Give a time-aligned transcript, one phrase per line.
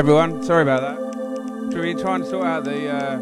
[0.00, 0.42] Everyone.
[0.42, 0.98] Sorry about that.
[1.74, 3.20] We've been trying to sort out the uh, uh,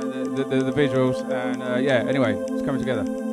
[0.00, 2.04] the, the, the, the visuals, and uh, yeah.
[2.08, 3.23] Anyway, it's coming together.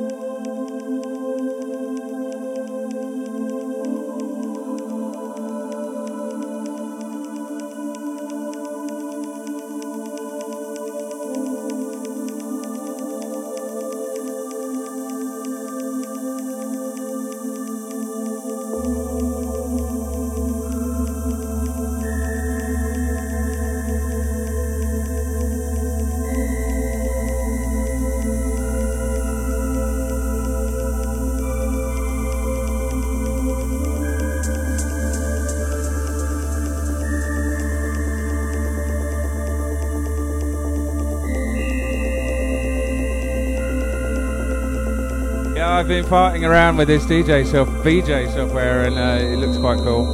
[45.92, 50.06] Been farting around with this DJ soft VJ software, and uh, it looks quite cool.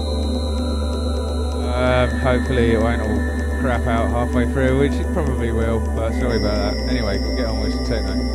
[1.63, 5.79] Um, hopefully, it won't all crap out halfway through, which it probably will.
[5.95, 6.89] But sorry about that.
[6.89, 8.28] Anyway, we'll get on with some techno.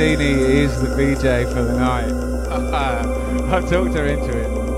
[0.00, 2.10] Yeah, is the VJ for the night.
[3.52, 4.69] I've talked her into it.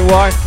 [0.00, 0.39] reason why.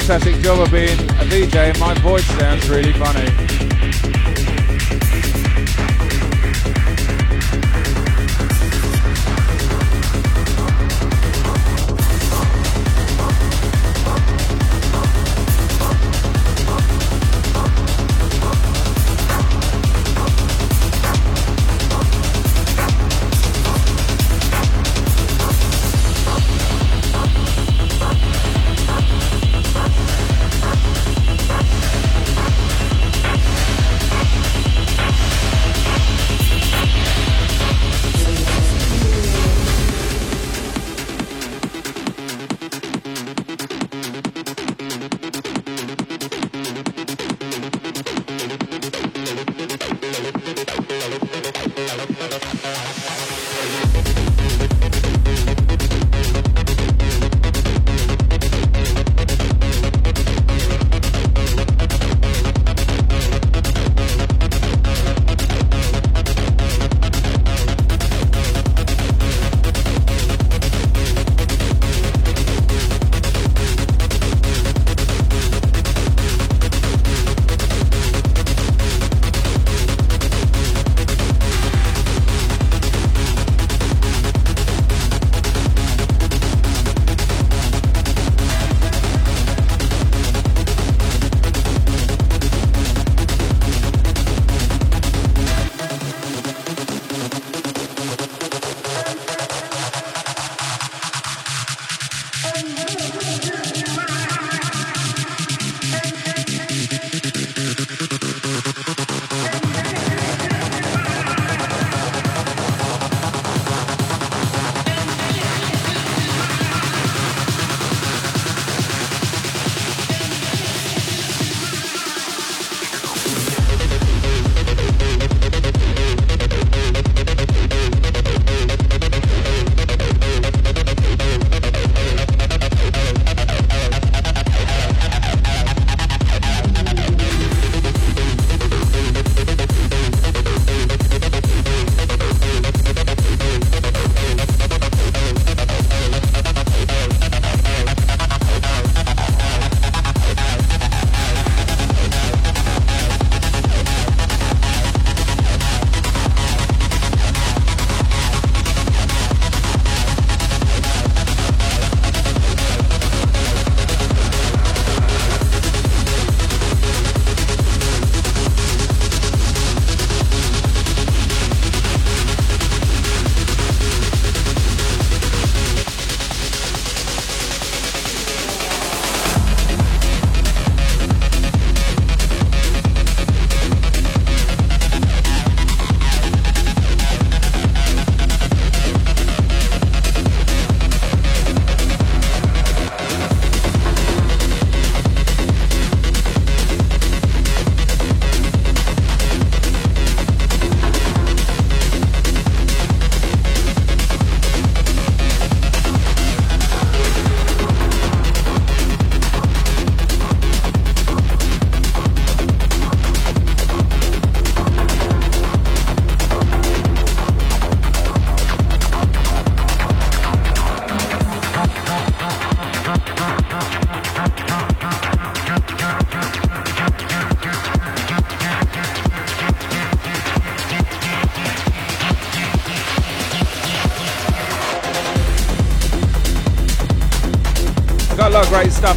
[0.00, 1.78] fantastic job of being a DJ.
[1.78, 3.33] My voice sounds really funny.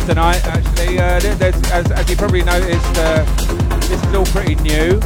[0.08, 0.39] Tonight.
[0.48, 1.20] Actually, uh,
[1.76, 3.26] as, as, you probably noticed, uh,
[3.91, 5.02] this is all pretty new.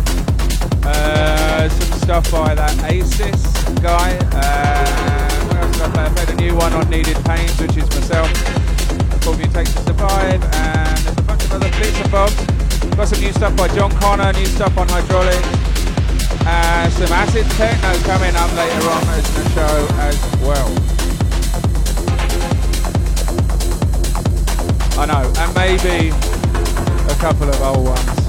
[0.85, 4.13] Uh, some stuff by that A*S*Y*S guy.
[4.29, 6.29] I've I played?
[6.29, 8.29] a new one on Needed Pains, which is myself.
[9.25, 12.35] Called Mutate to Survive, and there's a bunch of other bits and bobs.
[12.95, 15.49] Got some new stuff by Jon Connor, new stuff on Hydraulics.
[16.45, 20.90] Uh, some acid techno coming up later on in the show as well.
[25.01, 28.20] I know, and maybe a couple of old ones.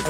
[0.00, 0.06] How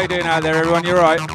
[0.00, 0.84] you doing out there, everyone?
[0.84, 1.33] You're right.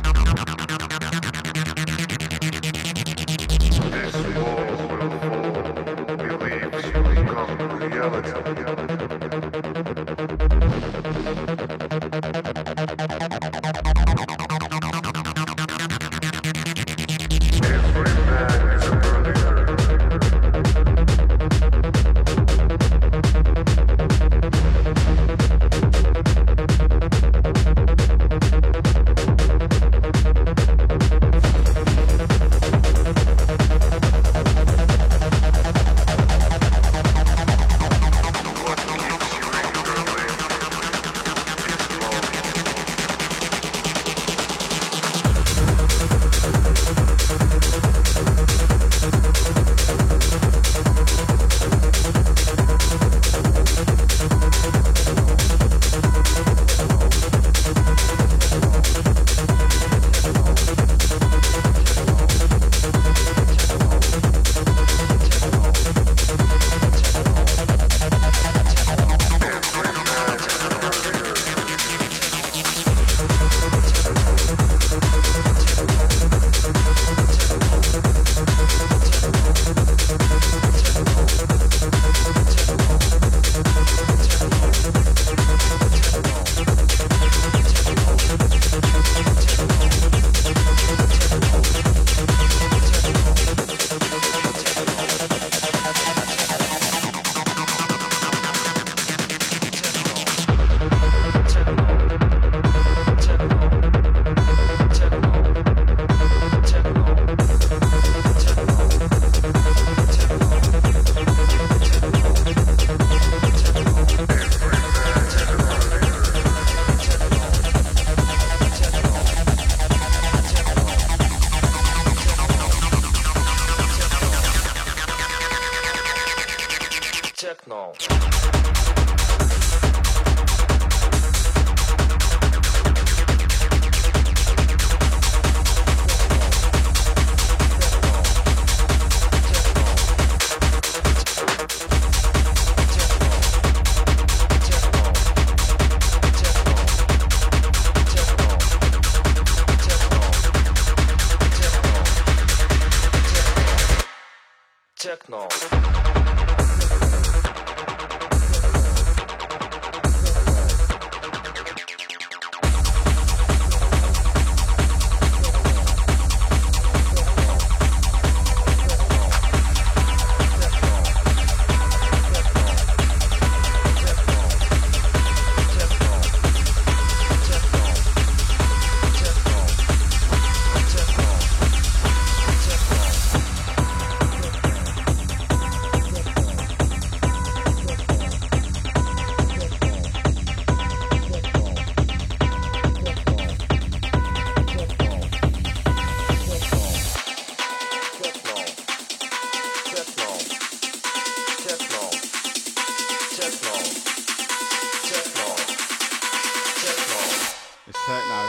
[208.10, 208.42] techno.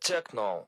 [0.00, 0.66] Techno.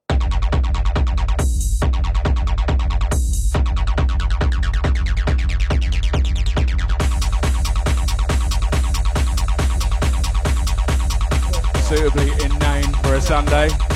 [11.85, 13.92] Suitably inane for a Sunday.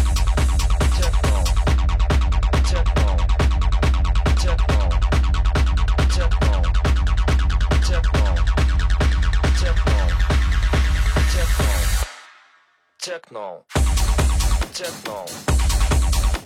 [13.36, 15.26] チェットン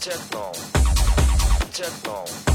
[0.00, 0.52] チェッノン
[1.70, 2.49] チェッノン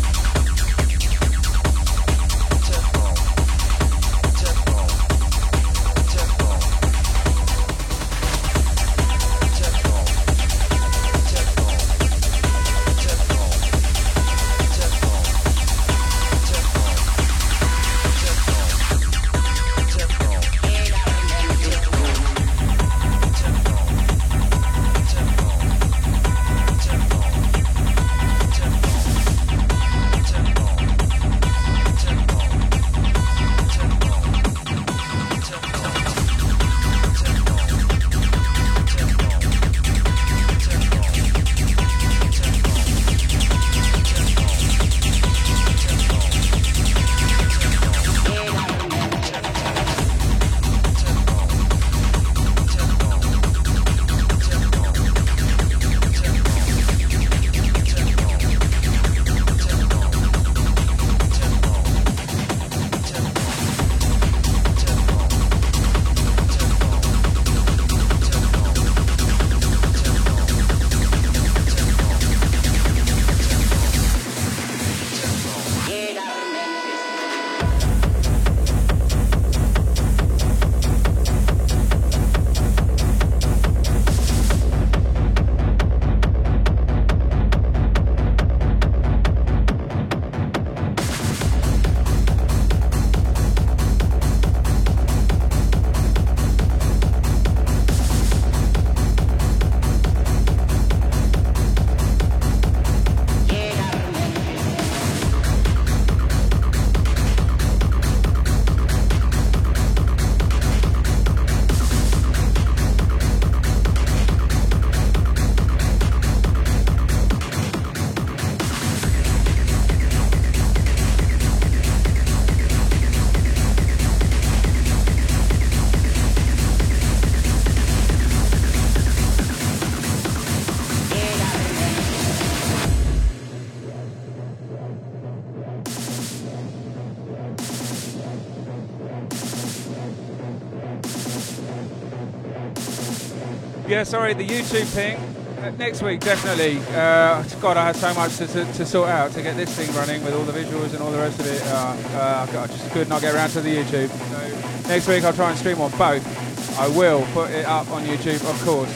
[144.05, 145.17] sorry, the YouTube ping.
[145.57, 146.77] Uh, next week, definitely.
[146.95, 149.93] Uh, God, I had so much to, to, to, sort out to get this thing
[149.95, 151.61] running with all the visuals and all the rest of it.
[151.63, 154.09] Uh, uh, God, I just could not get around to the YouTube.
[154.09, 156.79] So next week, I'll try and stream on both.
[156.79, 158.93] I will put it up on YouTube, of course,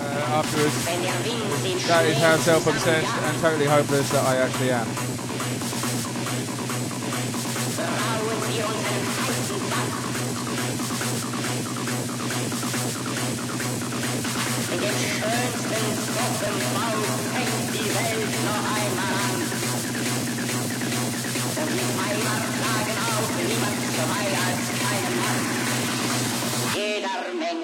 [0.00, 0.84] uh, afterwards.
[1.88, 5.05] That is how self-obsessed and totally hopeless that I actually am.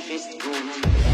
[0.02, 1.11] fist go.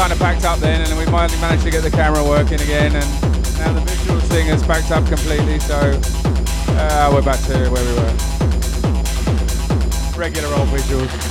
[0.00, 2.96] Kind of packed up then, and we finally managed to get the camera working again,
[2.96, 3.04] and
[3.58, 7.92] now the visuals thing has packed up completely, so uh, we're back to where we
[7.92, 8.14] were.
[10.18, 11.29] Regular old visuals.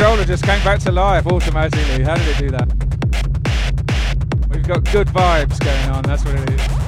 [0.00, 2.02] Controller just came back to life automatically.
[2.02, 2.66] How did it do that?
[4.48, 6.79] We've got good vibes going on, that's what it is.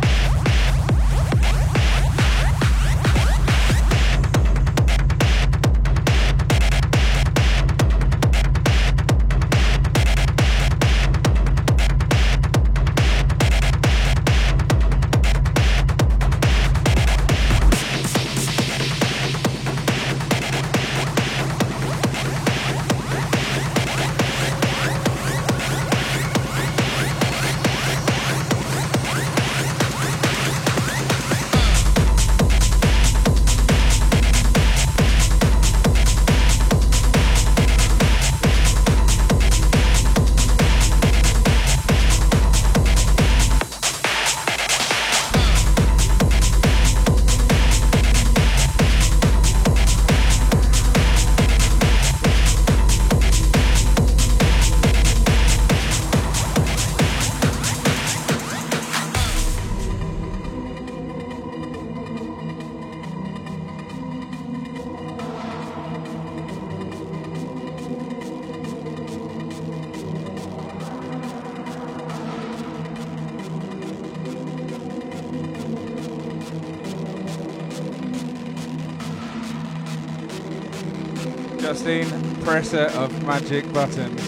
[82.52, 84.21] Presser of magic buttons.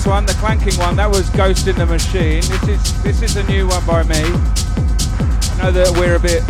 [0.00, 2.40] Last one, the clanking one, that was Ghost in the Machine.
[2.40, 4.16] This is this is a new one by me.
[4.16, 6.42] I know that we're a bit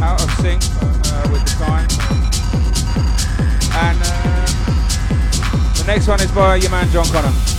[0.00, 1.88] out of sync uh, with the time.
[3.74, 4.46] And uh,
[5.74, 7.51] the next one is by your man Jon Connor.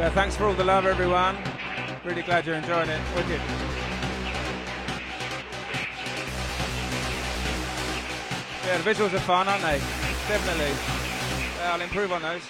[0.00, 1.36] Yeah, thanks for all the love, everyone.
[2.04, 2.98] Really glad you're enjoying it.
[3.14, 3.38] Wicked.
[8.64, 9.78] Yeah, the visuals are fun, aren't they?
[10.26, 10.72] Definitely.
[11.58, 12.40] Yeah, I'll improve on those.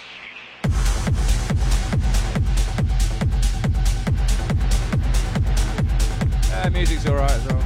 [6.47, 7.63] Yeah, music's alright as well.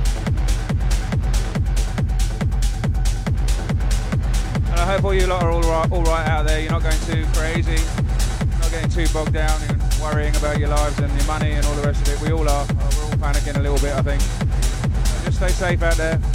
[4.71, 6.59] And I hope all you lot are all right, all right out there.
[6.59, 7.77] You're not going too crazy,
[8.59, 9.74] not getting too bogged down and
[10.05, 12.21] worrying about your lives and your money and all the rest of it.
[12.21, 12.67] We all are.
[12.67, 14.21] We're all panicking a little bit, I think.
[15.25, 16.34] Just stay safe out there.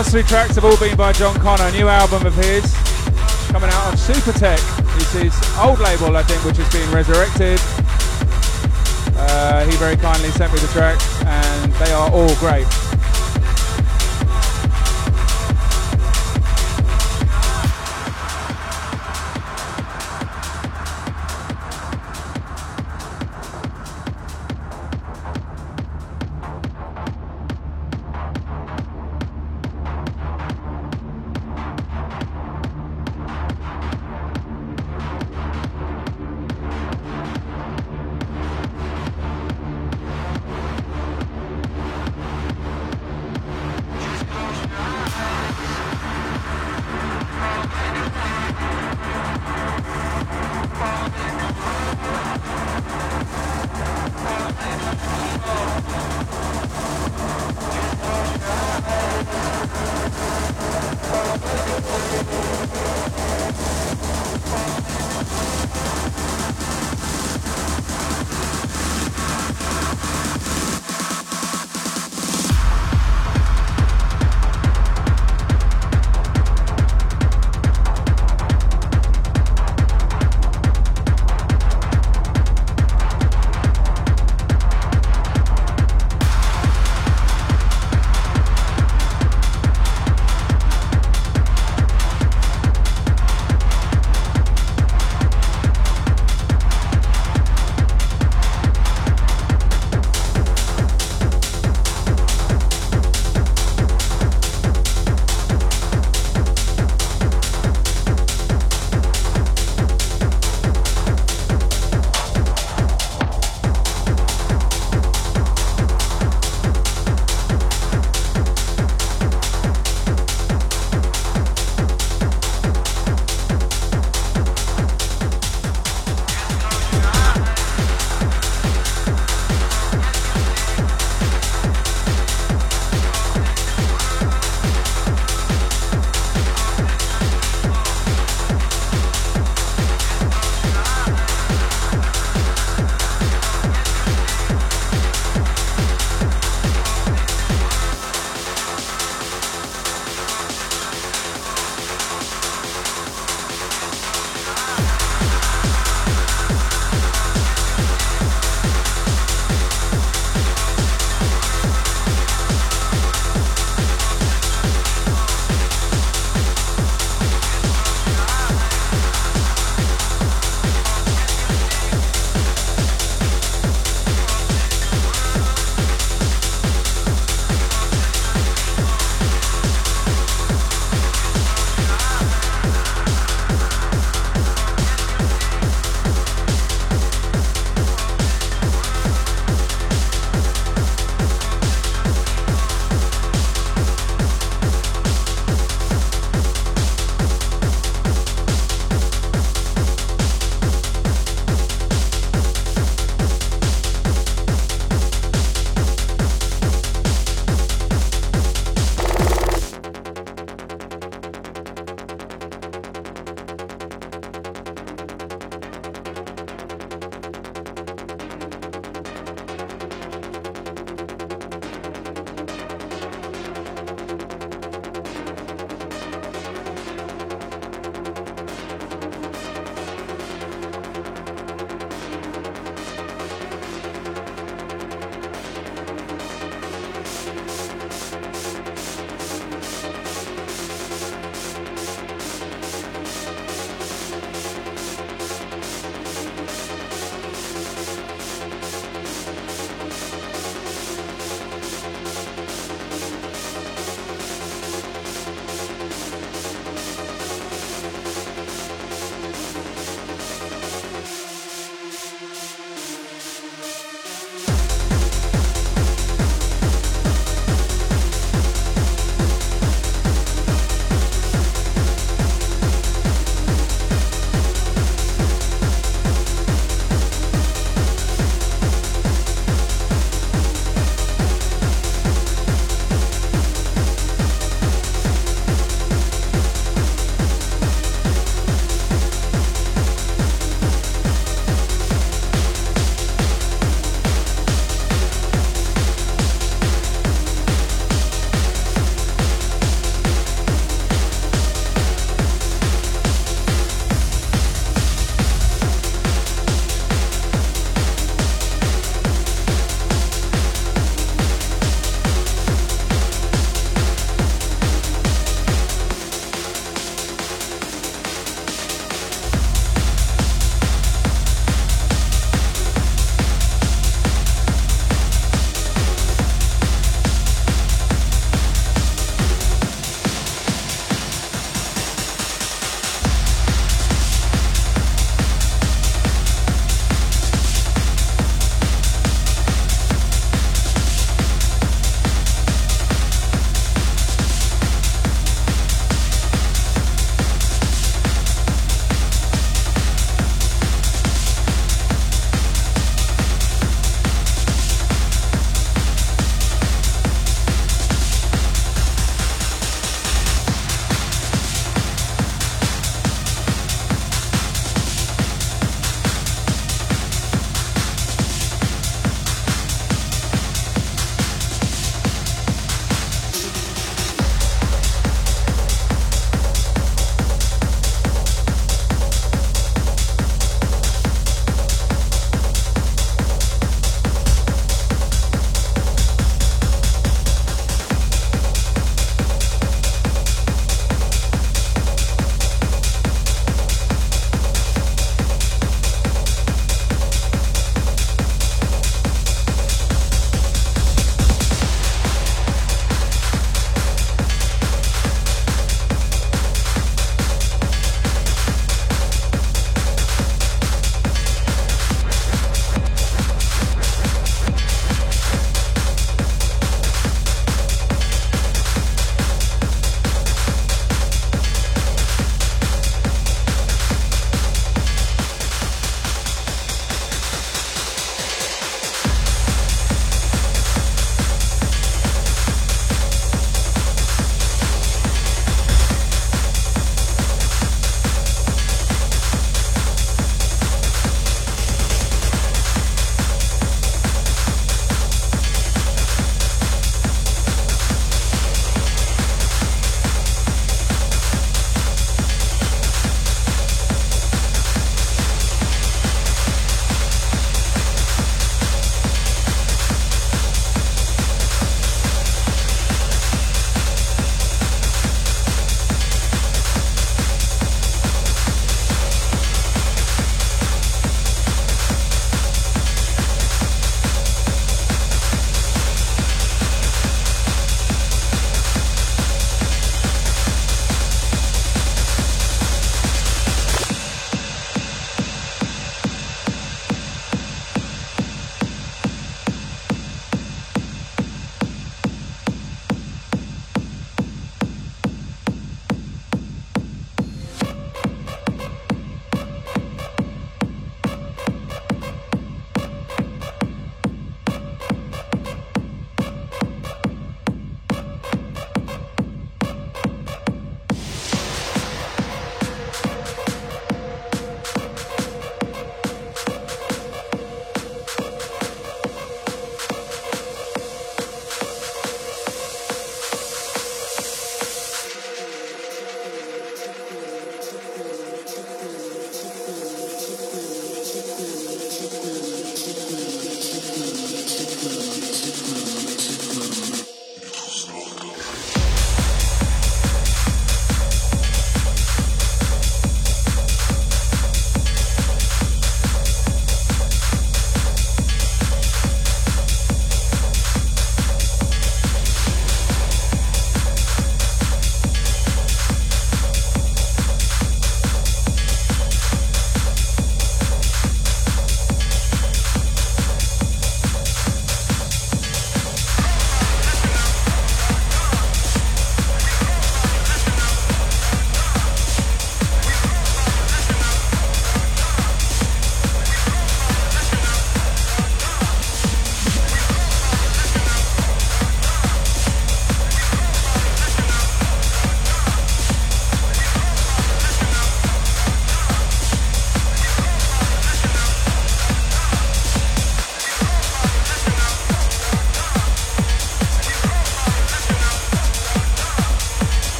[0.00, 2.64] The last three tracks have all been by Jon Connor, new album of his,
[3.52, 4.56] coming out on Supertech.
[4.96, 7.60] It's his old label, I think, which has been resurrected.
[9.14, 12.64] Uh, he very kindly sent me the tracks, and they are all great.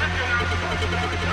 [0.00, 1.29] ちょっと待って。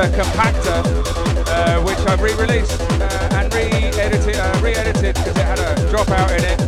[0.00, 0.80] Uh, Compactor,
[1.46, 6.44] uh, which I've re-released uh, and re-edited, uh, re-edited because it had a dropout in
[6.44, 6.60] it,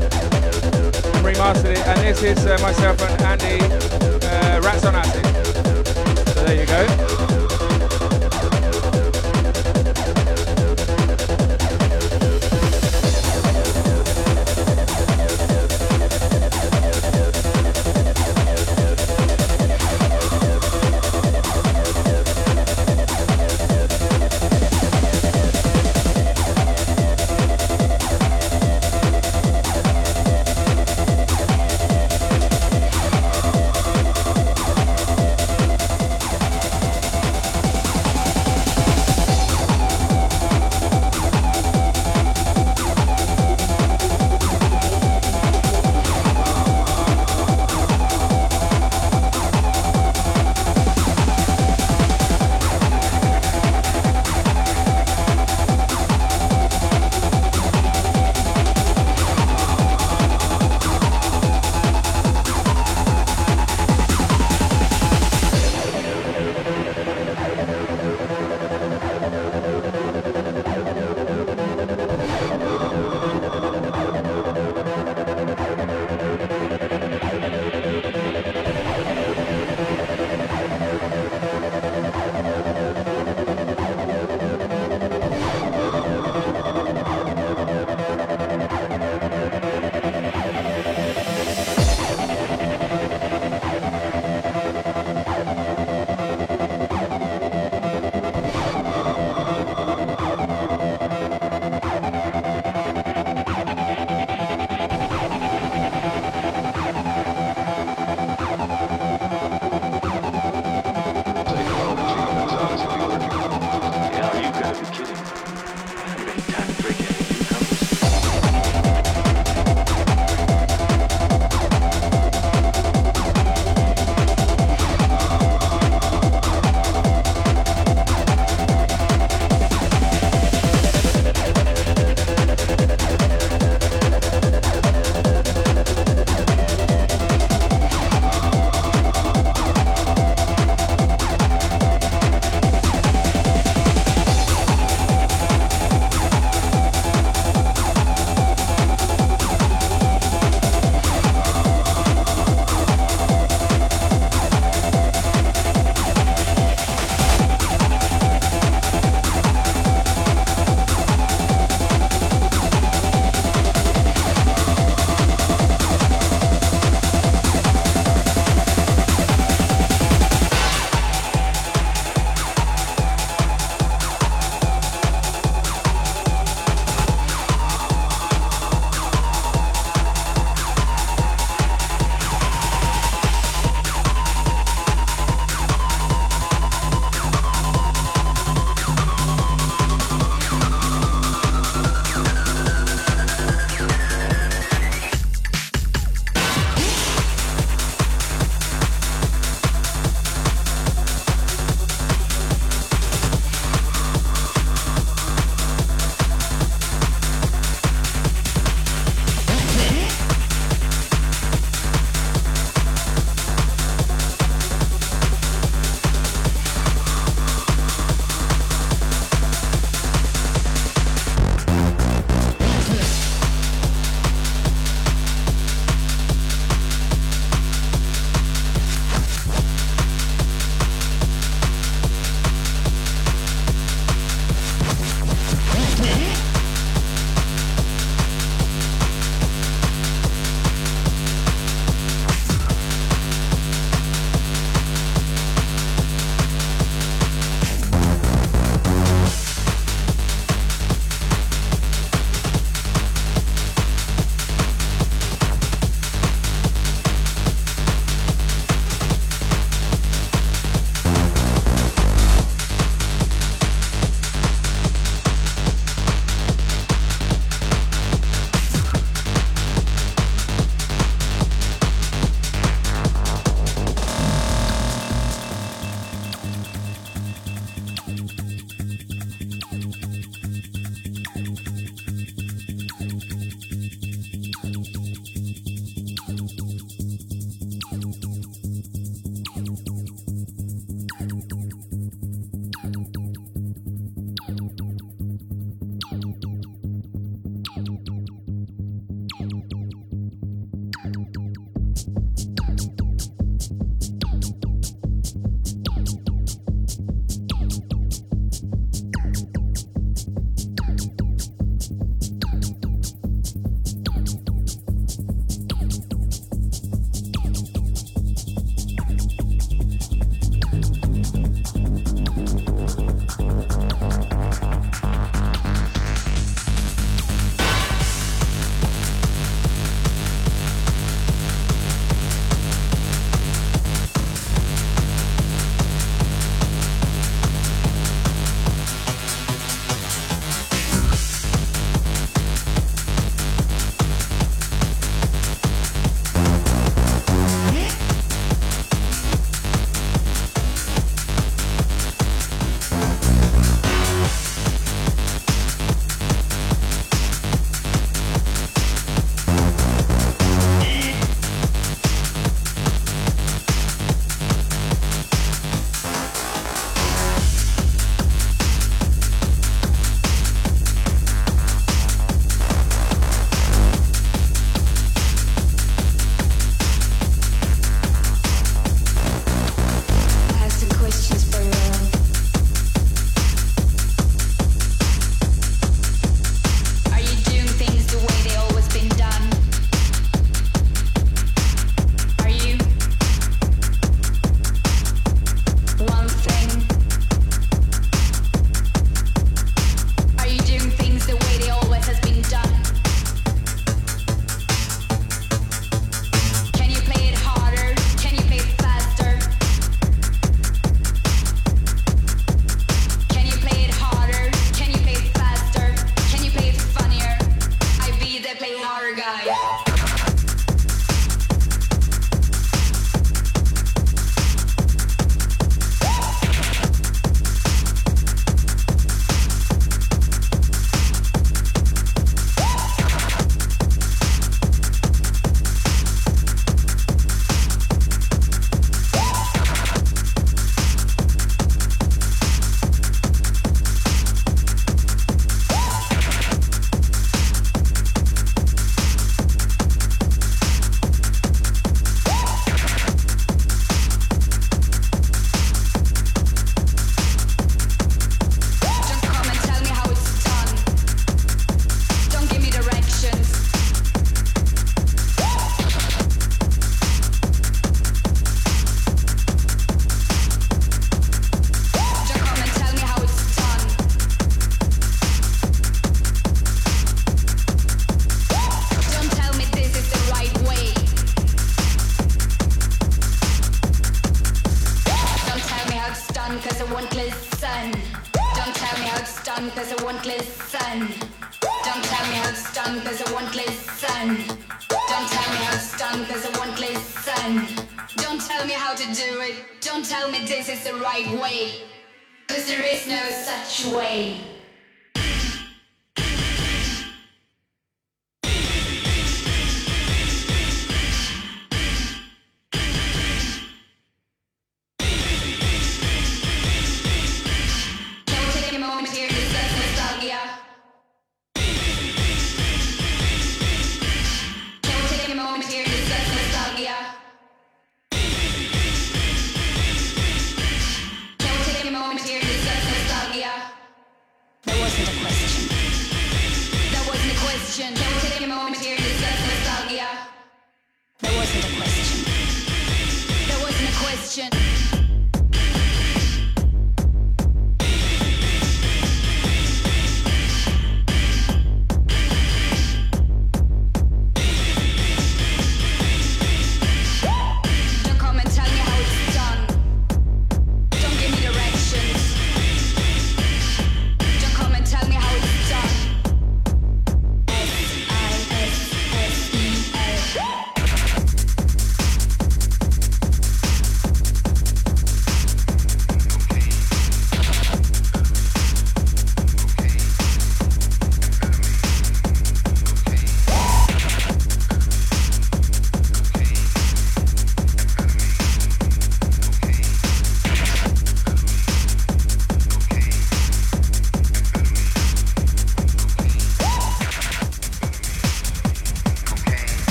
[1.15, 1.87] and remastered it.
[1.87, 3.65] And this is uh, myself and Andy,
[4.27, 4.85] uh, Rats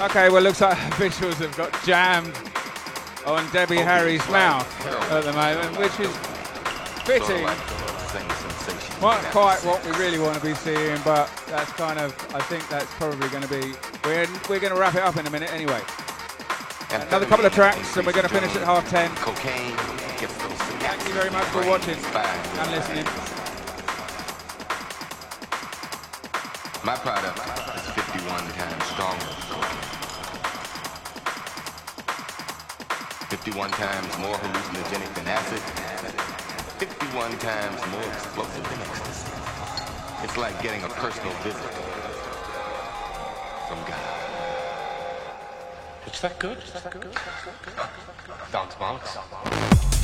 [0.00, 2.32] Okay, well, looks like officials have got jammed
[3.26, 6.14] on Debbie oh, Harry's mouth at the moment, which is
[7.04, 7.44] fitting.
[9.02, 12.68] Not quite what we really want to be seeing, but that's kind of, I think
[12.68, 15.52] that's probably going to be, we're, we're going to wrap it up in a minute
[15.52, 15.80] anyway.
[16.90, 19.10] Another couple of tracks, and we're going to finish at half ten.
[19.16, 19.76] Cocaine
[20.20, 23.04] gets those Thank you very much for watching and listening.
[26.84, 27.36] My product
[27.76, 29.87] is 51 times stronger.
[33.48, 35.58] 51 times more hallucinogenic than acid.
[36.78, 39.32] 51 times more explosive than ecstasy.
[40.22, 41.72] It's like getting a personal visit
[43.66, 44.04] from God.
[46.12, 46.58] Is that good?
[46.58, 47.16] Is that good?
[48.52, 49.97] Dance bounce.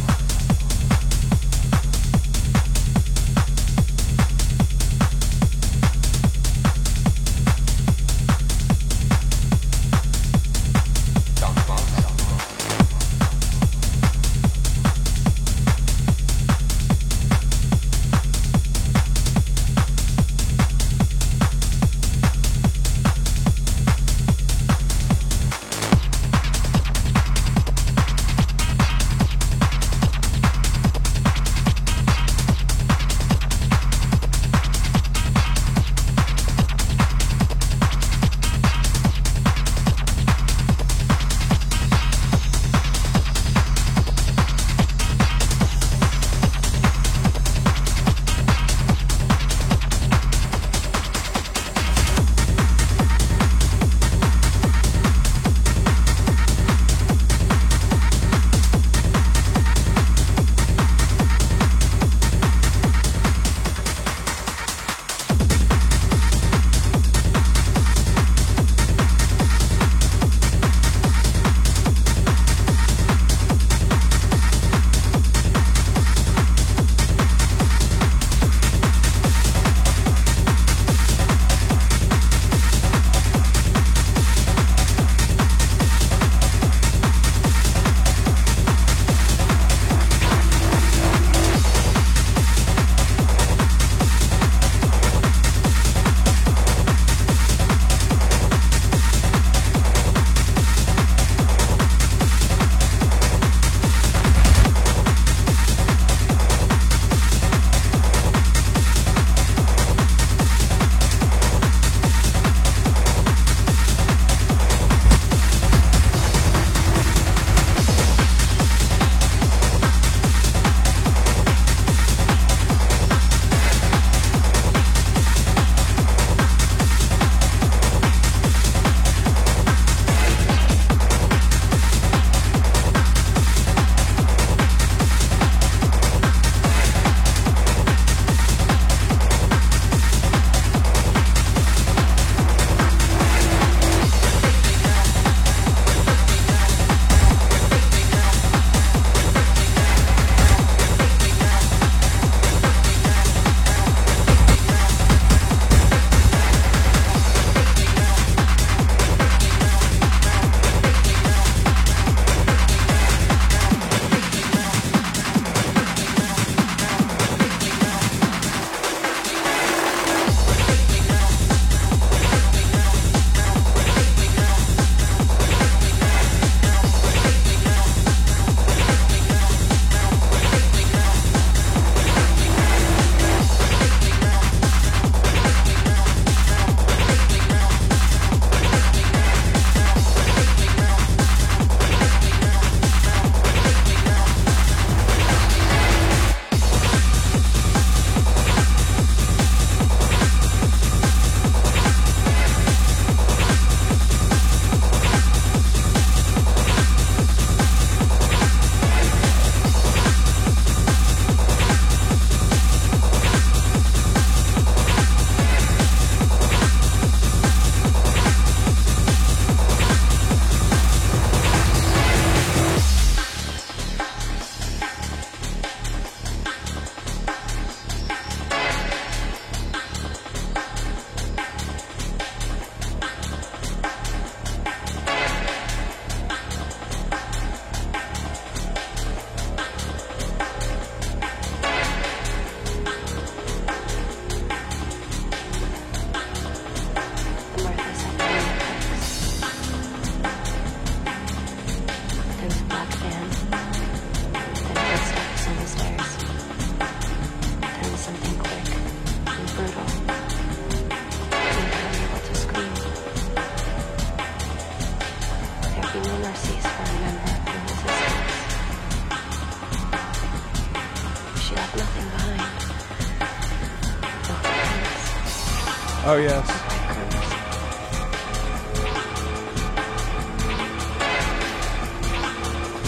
[276.24, 276.48] Yes.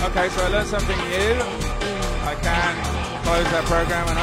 [0.07, 1.37] Okay, so I learned something new.
[2.25, 2.73] I can
[3.25, 4.19] close that program and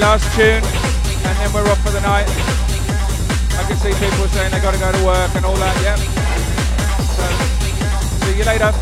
[0.00, 2.24] last tune, and then we're off for the night.
[3.58, 5.76] I can see people saying they got to go to work and all that.
[5.84, 5.98] Yep.
[7.16, 8.79] So, see you later.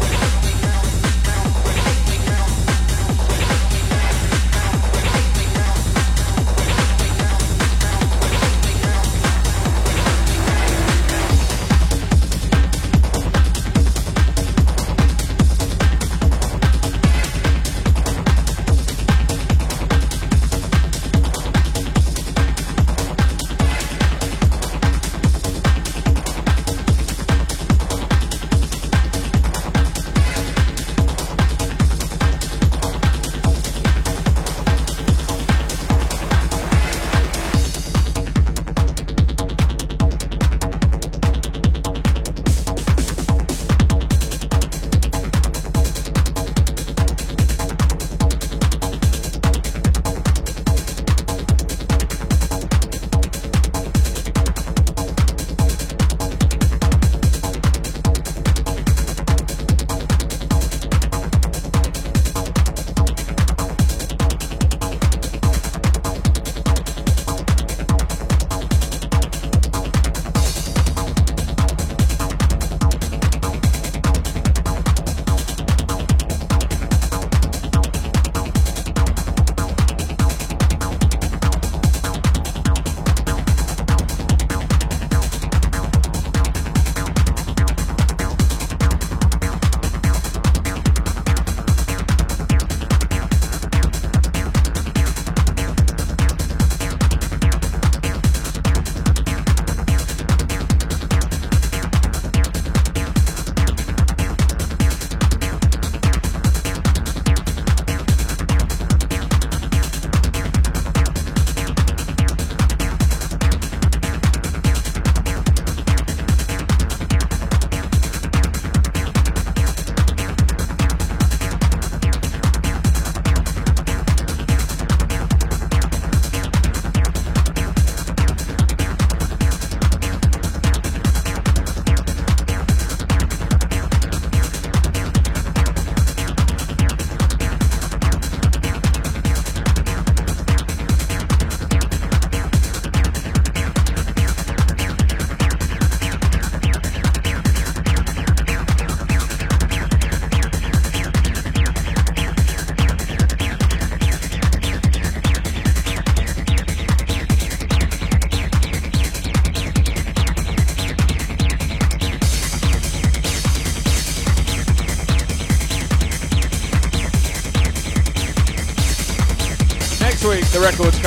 [170.58, 170.97] The records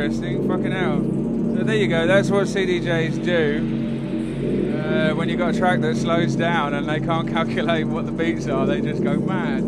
[0.00, 0.48] interesting.
[0.48, 0.98] Fucking hell.
[1.56, 2.06] So there you go.
[2.06, 4.78] That's what CDJs do.
[4.78, 8.12] Uh, when you've got a track that slows down and they can't calculate what the
[8.12, 9.62] beats are, they just go mad.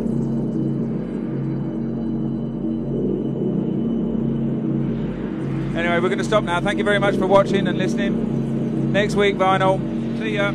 [5.77, 6.59] Anyway, we're going to stop now.
[6.61, 8.91] Thank you very much for watching and listening.
[8.91, 9.79] Next week, vinyl.
[10.19, 10.53] See ya.